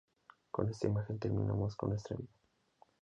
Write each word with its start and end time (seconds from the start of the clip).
Con 0.49 0.67
esta 0.67 0.87
imagen 0.87 1.19
terminamos 1.19 1.75
con 1.75 1.89
nuestra 1.91 2.17
vida". 2.17 2.33